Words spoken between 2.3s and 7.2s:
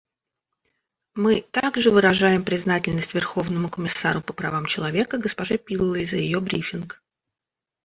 признательность Верховному комиссару по правам человека госпоже Пиллэй за ее брифинг.